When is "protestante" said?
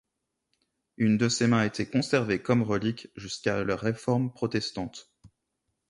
4.33-5.11